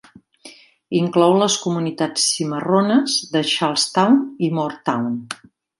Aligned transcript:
Inclou 0.99 1.35
les 1.41 1.57
comunitats 1.65 2.25
cimarrones 2.31 3.21
de 3.37 3.47
Charles 3.55 3.89
Town 3.99 4.21
i 4.49 4.55
Moore 4.59 4.85
Town. 4.91 5.13